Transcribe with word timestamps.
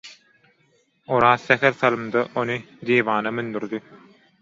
Oraz 1.17 1.37
sähel 1.51 1.77
salymda 1.83 2.25
ony 2.45 2.59
didiwana 2.89 3.37
mündürdi. 3.41 3.87